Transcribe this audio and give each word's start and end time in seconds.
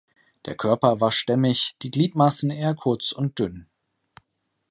Der 0.47 0.55
Körper 0.57 0.99
war 0.99 1.11
stämmig, 1.11 1.73
die 1.83 1.91
Gliedmaßen 1.91 2.49
eher 2.49 2.73
kurz 2.73 3.11
und 3.11 3.37
dünn. 3.37 3.67